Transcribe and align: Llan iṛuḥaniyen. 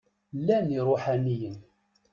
Llan 0.39 0.67
iṛuḥaniyen. 0.77 1.59